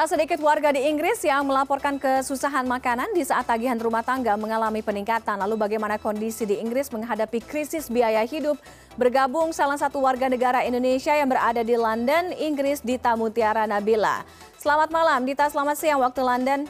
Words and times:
Tak 0.00 0.16
sedikit 0.16 0.40
warga 0.40 0.72
di 0.72 0.80
Inggris 0.80 1.20
yang 1.20 1.44
melaporkan 1.44 2.00
kesusahan 2.00 2.64
makanan 2.64 3.12
di 3.12 3.20
saat 3.20 3.44
tagihan 3.44 3.76
rumah 3.76 4.00
tangga 4.00 4.32
mengalami 4.32 4.80
peningkatan. 4.80 5.36
Lalu 5.36 5.60
bagaimana 5.60 6.00
kondisi 6.00 6.48
di 6.48 6.56
Inggris 6.56 6.88
menghadapi 6.88 7.36
krisis 7.44 7.92
biaya 7.92 8.24
hidup? 8.24 8.56
Bergabung 8.96 9.52
salah 9.52 9.76
satu 9.76 10.00
warga 10.00 10.32
negara 10.32 10.64
Indonesia 10.64 11.12
yang 11.12 11.28
berada 11.28 11.60
di 11.60 11.76
London, 11.76 12.32
Inggris, 12.32 12.80
Dita 12.80 13.12
Mutiara 13.12 13.68
Nabila. 13.68 14.24
Selamat 14.56 14.88
malam, 14.88 15.20
Dita. 15.28 15.52
Selamat 15.52 15.76
siang 15.76 16.00
waktu 16.00 16.24
London. 16.24 16.60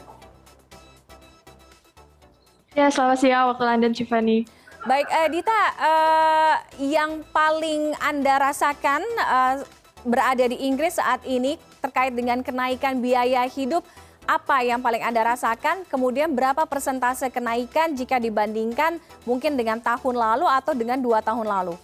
Ya, 2.75 2.91
selamat 2.91 3.15
siang 3.15 3.47
waktu 3.55 3.63
London, 3.63 3.91
Tiffany. 3.95 4.43
Baik, 4.83 5.07
eh, 5.07 5.27
Dita, 5.31 5.61
eh, 5.79 6.55
yang 6.83 7.23
paling 7.31 7.95
Anda 7.95 8.51
rasakan 8.51 8.99
eh, 9.07 9.63
berada 10.03 10.51
di 10.51 10.67
Inggris 10.67 10.99
saat 10.99 11.23
ini 11.23 11.70
terkait 11.81 12.13
dengan 12.13 12.39
kenaikan 12.45 13.01
biaya 13.01 13.43
hidup 13.49 13.81
apa 14.29 14.61
yang 14.63 14.79
paling 14.79 15.01
Anda 15.01 15.33
rasakan? 15.33 15.83
Kemudian 15.89 16.31
berapa 16.31 16.63
persentase 16.69 17.27
kenaikan 17.33 17.97
jika 17.97 18.21
dibandingkan 18.21 19.01
mungkin 19.25 19.57
dengan 19.57 19.81
tahun 19.81 20.15
lalu 20.15 20.45
atau 20.45 20.71
dengan 20.77 21.01
dua 21.01 21.19
tahun 21.25 21.49
lalu? 21.49 21.75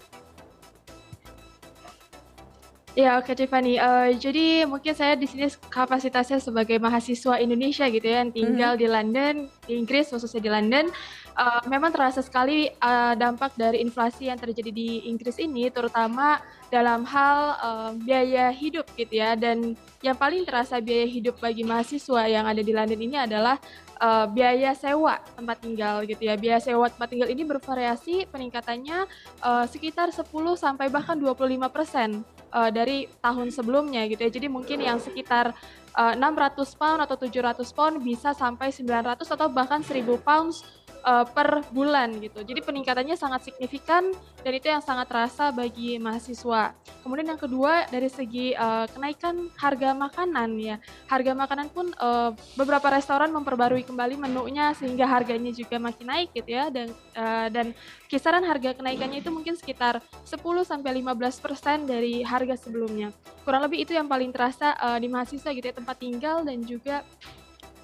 Ya, 2.97 3.21
oke 3.21 3.29
Tiffany. 3.37 3.77
Uh, 3.77 4.09
jadi 4.17 4.65
mungkin 4.65 4.89
saya 4.97 5.13
di 5.13 5.29
sini 5.29 5.45
kapasitasnya 5.69 6.41
sebagai 6.41 6.81
mahasiswa 6.81 7.37
Indonesia 7.37 7.85
gitu 7.93 8.01
ya 8.01 8.25
yang 8.25 8.33
tinggal 8.33 8.73
mm 8.73 8.77
-hmm. 8.81 8.81
di 8.81 8.87
London, 8.89 9.33
di 9.69 9.73
Inggris 9.77 10.09
khususnya 10.09 10.41
di 10.41 10.49
London. 10.49 10.89
Uh, 11.37 11.61
memang 11.69 11.93
terasa 11.93 12.25
sekali 12.25 12.73
uh, 12.81 13.13
dampak 13.13 13.53
dari 13.53 13.85
inflasi 13.85 14.33
yang 14.33 14.41
terjadi 14.41 14.73
di 14.73 15.05
Inggris 15.05 15.37
ini, 15.37 15.69
terutama 15.69 16.41
dalam 16.73 17.05
hal 17.05 17.37
uh, 17.61 17.91
biaya 18.01 18.49
hidup 18.49 18.89
gitu 18.97 19.21
ya. 19.21 19.37
Dan 19.37 19.77
yang 20.01 20.17
paling 20.17 20.41
terasa 20.41 20.81
biaya 20.81 21.05
hidup 21.05 21.37
bagi 21.37 21.61
mahasiswa 21.61 22.25
yang 22.25 22.49
ada 22.49 22.65
di 22.65 22.73
London 22.73 22.97
ini 22.97 23.13
adalah 23.13 23.61
uh, 24.01 24.25
biaya 24.25 24.73
sewa 24.73 25.21
tempat 25.37 25.61
tinggal 25.61 26.01
gitu 26.09 26.25
ya. 26.25 26.33
Biaya 26.33 26.57
sewa 26.57 26.89
tempat 26.89 27.13
tinggal 27.13 27.29
ini 27.29 27.45
bervariasi 27.45 28.25
peningkatannya 28.33 29.05
uh, 29.45 29.69
sekitar 29.69 30.09
10 30.09 30.25
sampai 30.57 30.89
bahkan 30.89 31.13
25 31.13 31.45
persen 31.69 32.25
uh, 32.51 32.71
dari 32.71 33.07
tahun 33.19 33.51
sebelumnya 33.51 34.05
gitu 34.07 34.23
ya. 34.23 34.31
Jadi 34.31 34.47
mungkin 34.47 34.79
yang 34.83 34.99
sekitar 34.99 35.55
uh, 35.97 36.13
600 36.13 36.79
pound 36.79 36.99
atau 37.03 37.15
700 37.17 37.63
pound 37.73 37.95
bisa 38.03 38.31
sampai 38.35 38.69
900 38.69 39.25
atau 39.25 39.47
bahkan 39.49 39.81
1000 39.81 40.03
pounds 40.21 40.63
uh, 41.03 41.25
per 41.27 41.65
bulan 41.73 42.17
gitu. 42.21 42.41
Jadi 42.41 42.59
peningkatannya 42.63 43.15
sangat 43.17 43.49
signifikan 43.49 44.09
dan 44.41 44.51
itu 44.53 44.67
yang 44.69 44.81
sangat 44.81 45.09
terasa 45.09 45.49
bagi 45.51 45.97
mahasiswa. 45.97 46.73
Kemudian 47.03 47.35
yang 47.35 47.41
kedua 47.41 47.89
dari 47.89 48.07
segi 48.07 48.53
uh, 48.55 48.85
kenaikan 48.89 49.51
harga 49.57 49.93
makanan 49.93 50.49
ya. 50.57 50.75
Harga 51.09 51.31
makanan 51.33 51.67
pun 51.73 51.91
uh, 51.97 52.31
beberapa 52.55 52.87
restoran 52.93 53.33
memperbarui 53.33 53.83
kembali 53.83 54.15
menunya 54.17 54.71
sehingga 54.77 55.05
harganya 55.09 55.51
juga 55.53 55.77
makin 55.81 56.07
naik 56.07 56.29
gitu 56.33 56.55
ya 56.55 56.71
dan 56.71 56.91
uh, 57.17 57.47
dan 57.51 57.73
kisaran 58.07 58.43
harga 58.45 58.77
kenaikannya 58.77 59.19
itu 59.19 59.29
mungkin 59.33 59.59
sekitar 59.59 59.99
10 60.23 60.39
sampai 60.63 61.03
15% 61.03 61.89
dari 61.89 62.23
harga 62.23 62.55
sebelumnya. 62.55 63.11
Kurang 63.43 63.63
lebih 63.67 63.83
itu 63.83 63.91
yang 63.95 64.07
paling 64.07 64.31
terasa 64.31 64.75
uh, 64.79 64.97
di 64.99 65.11
mahasiswa 65.11 65.49
gitu 65.51 65.65
ya 65.67 65.75
tempat 65.75 65.95
tinggal 65.99 66.43
dan 66.47 66.63
juga 66.63 67.03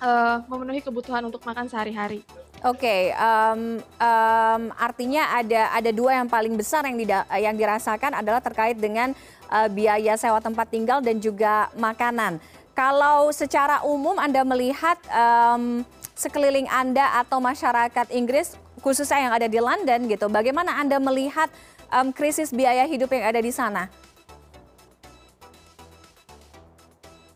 uh, 0.04 0.44
memenuhi 0.48 0.84
kebutuhan 0.84 1.24
untuk 1.24 1.44
makan 1.48 1.68
sehari-hari. 1.72 2.24
Oke, 2.64 3.12
um, 3.20 3.84
um, 4.00 4.62
artinya 4.80 5.36
ada 5.36 5.68
ada 5.76 5.92
dua 5.92 6.16
yang 6.24 6.32
paling 6.32 6.56
besar 6.56 6.88
yang 6.88 6.96
dida, 6.96 7.28
yang 7.36 7.60
dirasakan 7.60 8.16
adalah 8.16 8.40
terkait 8.40 8.80
dengan 8.80 9.12
uh, 9.52 9.68
biaya 9.68 10.16
sewa 10.16 10.40
tempat 10.40 10.72
tinggal 10.72 11.04
dan 11.04 11.20
juga 11.20 11.68
makanan. 11.76 12.40
Kalau 12.72 13.36
secara 13.36 13.84
umum 13.84 14.16
Anda 14.16 14.48
melihat 14.48 14.96
um, 15.12 15.84
sekeliling 16.16 16.72
Anda 16.72 17.20
atau 17.20 17.44
masyarakat 17.44 18.08
Inggris 18.16 18.56
khususnya 18.80 19.28
yang 19.28 19.36
ada 19.36 19.52
di 19.52 19.60
London 19.60 20.08
gitu, 20.08 20.32
bagaimana 20.32 20.80
Anda 20.80 21.04
melihat 21.04 21.52
um, 21.92 22.16
krisis 22.16 22.56
biaya 22.56 22.88
hidup 22.88 23.12
yang 23.12 23.28
ada 23.28 23.44
di 23.44 23.52
sana? 23.52 23.92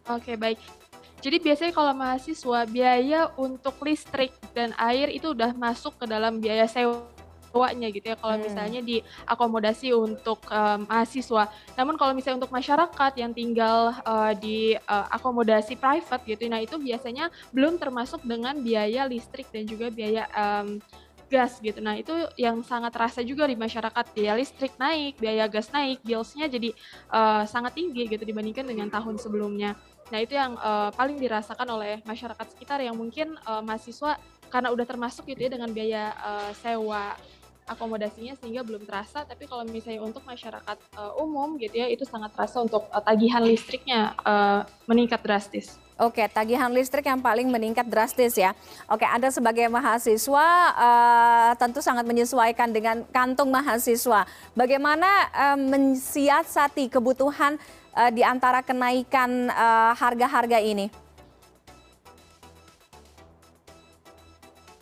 Oke, 0.08 0.40
baik. 0.40 0.87
Jadi 1.18 1.38
biasanya 1.42 1.74
kalau 1.74 1.94
mahasiswa 1.98 2.60
biaya 2.70 3.34
untuk 3.42 3.74
listrik 3.82 4.32
dan 4.54 4.70
air 4.78 5.10
itu 5.10 5.34
udah 5.34 5.50
masuk 5.58 5.98
ke 5.98 6.06
dalam 6.06 6.38
biaya 6.38 6.70
sewanya 6.70 7.90
gitu 7.90 8.14
ya 8.14 8.18
kalau 8.22 8.38
hmm. 8.38 8.46
misalnya 8.46 8.82
diakomodasi 8.86 9.98
untuk 9.98 10.38
um, 10.46 10.86
mahasiswa. 10.86 11.50
Namun 11.74 11.98
kalau 11.98 12.14
misalnya 12.14 12.46
untuk 12.46 12.54
masyarakat 12.54 13.12
yang 13.18 13.34
tinggal 13.34 13.98
uh, 14.06 14.34
di 14.38 14.78
uh, 14.78 15.06
akomodasi 15.10 15.74
private 15.82 16.24
gitu, 16.30 16.46
nah 16.54 16.62
itu 16.62 16.78
biasanya 16.78 17.34
belum 17.50 17.82
termasuk 17.82 18.22
dengan 18.22 18.62
biaya 18.62 19.10
listrik 19.10 19.50
dan 19.50 19.66
juga 19.66 19.90
biaya 19.90 20.30
um, 20.38 20.78
gas 21.28 21.60
gitu. 21.60 21.80
Nah 21.84 22.00
itu 22.00 22.12
yang 22.40 22.64
sangat 22.64 22.96
terasa 22.96 23.20
juga 23.22 23.46
di 23.48 23.56
masyarakat 23.60 24.16
biaya 24.16 24.34
listrik 24.40 24.74
naik, 24.80 25.20
biaya 25.20 25.46
gas 25.48 25.70
naik, 25.72 26.00
billsnya 26.02 26.48
jadi 26.48 26.72
uh, 27.12 27.44
sangat 27.44 27.76
tinggi 27.76 28.08
gitu 28.08 28.24
dibandingkan 28.24 28.66
dengan 28.68 28.88
tahun 28.88 29.20
sebelumnya. 29.20 29.76
Nah 30.08 30.20
itu 30.24 30.40
yang 30.40 30.56
uh, 30.58 30.90
paling 30.96 31.20
dirasakan 31.20 31.68
oleh 31.68 32.00
masyarakat 32.08 32.48
sekitar 32.56 32.80
yang 32.80 32.96
mungkin 32.96 33.36
uh, 33.44 33.60
mahasiswa 33.60 34.16
karena 34.48 34.72
udah 34.72 34.86
termasuk 34.88 35.28
gitu 35.28 35.48
ya 35.48 35.52
dengan 35.52 35.70
biaya 35.76 36.16
uh, 36.24 36.52
sewa 36.56 37.20
akomodasinya 37.68 38.32
sehingga 38.40 38.64
belum 38.64 38.88
terasa 38.88 39.28
tapi 39.28 39.44
kalau 39.44 39.68
misalnya 39.68 40.00
untuk 40.00 40.24
masyarakat 40.24 40.78
uh, 40.96 41.20
umum 41.20 41.60
gitu 41.60 41.84
ya 41.84 41.92
itu 41.92 42.08
sangat 42.08 42.32
terasa 42.32 42.64
untuk 42.64 42.88
uh, 42.88 43.04
tagihan 43.04 43.44
listriknya 43.44 44.16
uh, 44.24 44.64
meningkat 44.88 45.20
drastis. 45.20 45.76
Oke, 45.98 46.22
tagihan 46.30 46.70
listrik 46.70 47.10
yang 47.10 47.18
paling 47.18 47.50
meningkat 47.50 47.90
drastis 47.90 48.38
ya. 48.38 48.54
Oke, 48.86 49.02
Anda 49.02 49.34
sebagai 49.34 49.66
mahasiswa 49.66 50.46
uh, 50.78 51.52
tentu 51.58 51.82
sangat 51.82 52.06
menyesuaikan 52.06 52.70
dengan 52.70 53.02
kantung 53.10 53.50
mahasiswa. 53.50 54.30
Bagaimana 54.54 55.10
uh, 55.34 55.58
mensiasati 55.58 56.94
kebutuhan 56.94 57.58
uh, 57.98 58.14
di 58.14 58.22
antara 58.22 58.62
kenaikan 58.62 59.50
uh, 59.50 59.98
harga-harga 59.98 60.62
ini? 60.62 60.94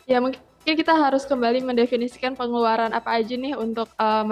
Ya 0.03 0.19
mungkin 0.19 0.43
kita 0.67 0.99
harus 0.99 1.23
kembali 1.23 1.63
mendefinisikan 1.63 2.35
pengeluaran 2.35 2.91
apa 2.91 3.23
aja 3.23 3.39
nih 3.39 3.55
untuk 3.55 3.87
uh, 3.95 4.27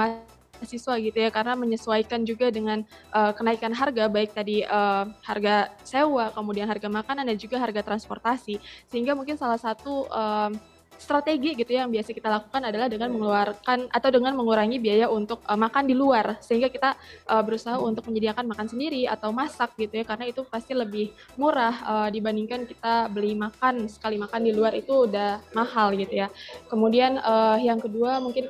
mahasiswa 0.63 0.95
gitu 1.03 1.17
ya 1.19 1.27
karena 1.27 1.59
menyesuaikan 1.59 2.23
juga 2.23 2.47
dengan 2.47 2.87
uh, 3.11 3.35
kenaikan 3.35 3.75
harga 3.75 4.07
baik 4.07 4.31
tadi 4.31 4.63
uh, 4.63 5.11
harga 5.27 5.75
sewa 5.83 6.31
kemudian 6.31 6.71
harga 6.71 6.87
makanan 6.87 7.27
dan 7.27 7.35
juga 7.35 7.59
harga 7.59 7.83
transportasi 7.83 8.63
sehingga 8.87 9.11
mungkin 9.11 9.35
salah 9.35 9.59
satu 9.59 10.07
uh, 10.07 10.55
strategi 11.03 11.57
gitu 11.57 11.75
ya 11.75 11.83
yang 11.83 11.91
biasa 11.91 12.15
kita 12.15 12.29
lakukan 12.31 12.63
adalah 12.63 12.87
dengan 12.87 13.11
mengeluarkan 13.11 13.91
atau 13.91 14.09
dengan 14.13 14.31
mengurangi 14.39 14.79
biaya 14.79 15.11
untuk 15.11 15.43
uh, 15.43 15.59
makan 15.59 15.83
di 15.89 15.95
luar 15.97 16.39
sehingga 16.39 16.71
kita 16.71 16.95
uh, 17.27 17.43
berusaha 17.43 17.75
untuk 17.81 18.07
menyediakan 18.07 18.47
makan 18.47 18.71
sendiri 18.71 19.03
atau 19.09 19.35
masak 19.35 19.75
gitu 19.75 19.99
ya 19.99 20.05
karena 20.07 20.31
itu 20.31 20.47
pasti 20.47 20.71
lebih 20.71 21.11
murah 21.35 21.75
uh, 21.83 22.07
dibandingkan 22.07 22.63
kita 22.63 23.11
beli 23.11 23.35
makan 23.35 23.91
sekali 23.91 24.15
makan 24.15 24.47
di 24.47 24.51
luar 24.55 24.71
itu 24.77 25.09
udah 25.09 25.43
mahal 25.51 25.91
gitu 25.97 26.23
ya. 26.23 26.27
Kemudian 26.71 27.19
uh, 27.19 27.59
yang 27.59 27.83
kedua 27.83 28.23
mungkin 28.23 28.47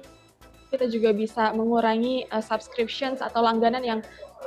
kita 0.73 0.89
juga 0.89 1.13
bisa 1.13 1.53
mengurangi 1.53 2.25
uh, 2.33 2.41
subscriptions 2.41 3.21
atau 3.21 3.45
langganan 3.45 3.85
yang 3.85 3.99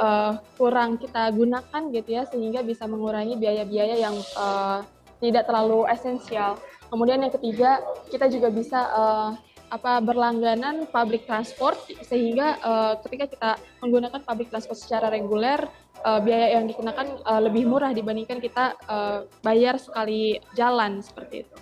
uh, 0.02 0.42
kurang 0.58 0.98
kita 0.98 1.30
gunakan 1.30 1.82
gitu 1.94 2.10
ya 2.18 2.26
sehingga 2.26 2.66
bisa 2.66 2.90
mengurangi 2.90 3.38
biaya-biaya 3.38 3.94
yang 3.94 4.18
uh, 4.34 4.82
tidak 5.22 5.46
terlalu 5.46 5.86
esensial. 5.86 6.58
Kemudian 6.90 7.22
yang 7.22 7.30
ketiga, 7.30 7.78
kita 8.10 8.26
juga 8.26 8.50
bisa 8.50 8.80
uh, 8.90 9.30
apa 9.66 9.98
berlangganan 9.98 10.86
public 10.90 11.26
transport 11.26 11.74
sehingga 12.06 12.58
uh, 12.62 12.94
ketika 13.02 13.26
kita 13.26 13.50
menggunakan 13.82 14.22
public 14.22 14.50
transport 14.54 14.78
secara 14.78 15.10
reguler 15.10 15.58
uh, 16.06 16.22
biaya 16.22 16.58
yang 16.58 16.70
dikenakan 16.70 17.18
uh, 17.26 17.42
lebih 17.42 17.66
murah 17.66 17.90
dibandingkan 17.90 18.38
kita 18.38 18.78
uh, 18.86 19.26
bayar 19.42 19.74
sekali 19.82 20.38
jalan 20.54 21.02
seperti 21.02 21.46
itu. 21.46 21.56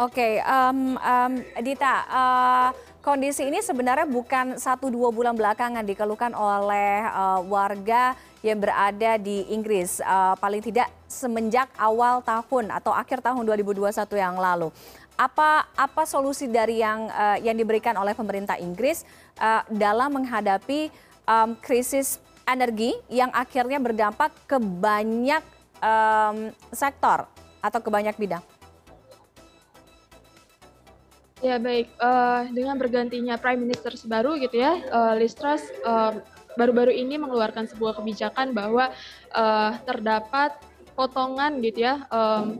Oke, 0.00 0.40
okay, 0.40 0.44
um, 0.44 0.96
um, 0.96 1.32
Dita, 1.60 2.04
uh, 2.08 2.68
kondisi 3.06 3.46
ini 3.46 3.62
sebenarnya 3.62 4.10
bukan 4.10 4.58
satu 4.58 4.90
dua 4.90 5.14
bulan 5.14 5.38
belakangan 5.38 5.86
dikeluhkan 5.86 6.34
oleh 6.34 7.06
uh, 7.06 7.38
warga 7.46 8.18
yang 8.42 8.58
berada 8.58 9.14
di 9.14 9.46
Inggris, 9.54 10.02
uh, 10.02 10.34
paling 10.42 10.58
tidak 10.58 10.90
semenjak 11.06 11.70
awal 11.78 12.18
tahun 12.26 12.74
atau 12.74 12.90
akhir 12.90 13.22
tahun 13.22 13.46
2021 13.46 13.94
yang 14.18 14.34
lalu. 14.34 14.74
Apa 15.14 15.70
apa 15.78 16.02
solusi 16.02 16.50
dari 16.50 16.82
yang 16.82 17.06
uh, 17.06 17.38
yang 17.38 17.54
diberikan 17.54 17.94
oleh 17.94 18.12
pemerintah 18.12 18.58
Inggris 18.58 19.06
uh, 19.38 19.62
dalam 19.70 20.10
menghadapi 20.18 20.90
um, 21.30 21.54
krisis 21.62 22.18
energi 22.42 22.90
yang 23.06 23.30
akhirnya 23.30 23.78
berdampak 23.78 24.34
ke 24.50 24.58
banyak 24.58 25.46
um, 25.78 26.50
sektor 26.74 27.22
atau 27.62 27.78
ke 27.78 27.88
banyak 27.88 28.18
bidang? 28.18 28.42
Ya 31.44 31.60
baik, 31.60 31.92
uh, 32.00 32.48
dengan 32.48 32.80
bergantinya 32.80 33.36
Prime 33.36 33.60
Minister 33.60 33.92
baru 34.08 34.40
gitu 34.40 34.56
ya, 34.56 34.80
uh, 34.88 35.12
Liz 35.20 35.36
Truss 35.36 35.68
uh, 35.84 36.16
baru-baru 36.56 36.96
ini 36.96 37.20
mengeluarkan 37.20 37.68
sebuah 37.68 38.00
kebijakan 38.00 38.56
bahwa 38.56 38.88
uh, 39.36 39.76
terdapat 39.84 40.56
potongan 40.96 41.60
gitu 41.60 41.84
ya, 41.84 42.08
um, 42.08 42.56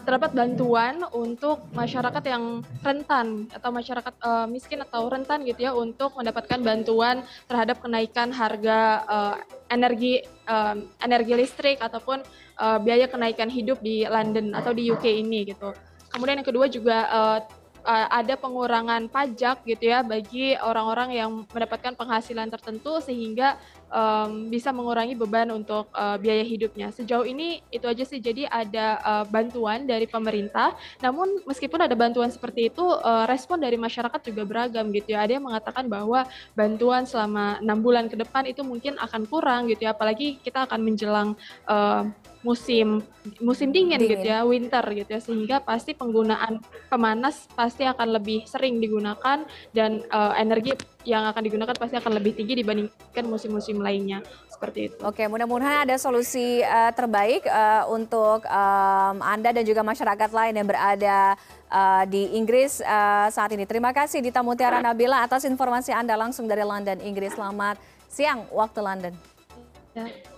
terdapat 0.00 0.32
bantuan 0.32 1.04
untuk 1.12 1.68
masyarakat 1.76 2.24
yang 2.24 2.64
rentan 2.80 3.44
atau 3.52 3.68
masyarakat 3.68 4.14
uh, 4.24 4.48
miskin 4.48 4.80
atau 4.80 5.04
rentan 5.12 5.44
gitu 5.44 5.68
ya 5.68 5.76
untuk 5.76 6.16
mendapatkan 6.16 6.64
bantuan 6.64 7.20
terhadap 7.44 7.84
kenaikan 7.84 8.32
harga 8.32 9.04
uh, 9.04 9.36
energi 9.68 10.24
um, 10.48 10.88
energi 11.04 11.36
listrik 11.36 11.76
ataupun 11.84 12.24
uh, 12.56 12.80
biaya 12.80 13.04
kenaikan 13.04 13.52
hidup 13.52 13.84
di 13.84 14.08
London 14.08 14.56
atau 14.56 14.72
di 14.72 14.88
UK 14.88 15.20
ini 15.20 15.52
gitu. 15.52 15.76
Kemudian 16.08 16.40
yang 16.40 16.48
kedua 16.48 16.72
juga 16.72 17.04
uh, 17.12 17.40
uh, 17.84 18.08
ada 18.10 18.34
pengurangan 18.34 19.06
pajak 19.06 19.62
gitu 19.68 19.84
ya 19.92 20.00
bagi 20.00 20.56
orang-orang 20.58 21.14
yang 21.14 21.30
mendapatkan 21.46 21.94
penghasilan 21.94 22.48
tertentu 22.48 22.98
sehingga 23.04 23.60
um, 23.94 24.50
bisa 24.50 24.74
mengurangi 24.74 25.14
beban 25.14 25.54
untuk 25.54 25.86
uh, 25.94 26.18
biaya 26.18 26.42
hidupnya. 26.42 26.90
Sejauh 26.90 27.22
ini 27.22 27.62
itu 27.70 27.86
aja 27.86 28.02
sih. 28.02 28.18
Jadi 28.18 28.44
ada 28.50 28.98
uh, 29.00 29.24
bantuan 29.24 29.86
dari 29.86 30.10
pemerintah. 30.10 30.74
Namun 30.98 31.46
meskipun 31.46 31.78
ada 31.86 31.94
bantuan 31.94 32.28
seperti 32.34 32.74
itu, 32.74 32.82
uh, 32.82 33.24
respon 33.30 33.62
dari 33.62 33.78
masyarakat 33.78 34.20
juga 34.26 34.42
beragam 34.42 34.90
gitu 34.90 35.14
ya. 35.14 35.22
Ada 35.22 35.38
yang 35.38 35.46
mengatakan 35.46 35.86
bahwa 35.86 36.26
bantuan 36.58 37.06
selama 37.06 37.62
enam 37.62 37.78
bulan 37.78 38.10
ke 38.10 38.18
depan 38.18 38.50
itu 38.50 38.66
mungkin 38.66 38.98
akan 38.98 39.22
kurang 39.30 39.70
gitu 39.70 39.86
ya. 39.86 39.94
Apalagi 39.94 40.42
kita 40.42 40.66
akan 40.66 40.80
menjelang 40.82 41.38
uh, 41.70 42.02
musim 42.44 43.00
musim 43.40 43.72
dingin, 43.72 43.96
dingin 43.96 44.20
gitu 44.20 44.26
ya, 44.28 44.44
winter 44.44 44.84
gitu 44.92 45.10
ya, 45.16 45.20
sehingga 45.24 45.56
pasti 45.64 45.96
penggunaan 45.96 46.60
pemanas 46.92 47.48
pasti 47.56 47.88
akan 47.88 48.20
lebih 48.20 48.44
sering 48.44 48.84
digunakan 48.84 49.48
dan 49.72 50.04
uh, 50.12 50.36
energi 50.36 50.76
yang 51.04 51.28
akan 51.28 51.42
digunakan 51.44 51.76
pasti 51.76 52.00
akan 52.00 52.16
lebih 52.16 52.32
tinggi 52.32 52.64
dibandingkan 52.64 53.24
musim-musim 53.28 53.78
lainnya 53.78 54.24
seperti 54.48 54.90
itu. 54.90 54.96
Oke, 55.04 55.28
mudah-mudahan 55.28 55.84
ada 55.84 55.96
solusi 56.00 56.64
uh, 56.64 56.90
terbaik 56.96 57.44
uh, 57.44 57.84
untuk 57.92 58.42
um, 58.48 59.16
Anda 59.20 59.52
dan 59.52 59.64
juga 59.68 59.84
masyarakat 59.84 60.30
lain 60.32 60.56
yang 60.56 60.68
berada 60.68 61.36
uh, 61.68 62.04
di 62.08 62.34
Inggris 62.34 62.80
uh, 62.80 63.28
saat 63.28 63.52
ini. 63.52 63.68
Terima 63.68 63.92
kasih 63.92 64.24
Dita 64.24 64.40
Mutiara 64.40 64.80
Nabila 64.80 65.22
atas 65.22 65.44
informasi 65.44 65.92
Anda 65.92 66.16
langsung 66.16 66.48
dari 66.48 66.64
London, 66.64 66.98
Inggris. 67.04 67.36
Selamat 67.36 67.76
siang 68.08 68.48
waktu 68.50 68.80
London. 68.80 69.14
Ya. 69.94 70.33